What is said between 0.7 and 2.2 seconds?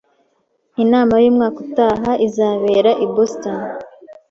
Inama yumwaka utaha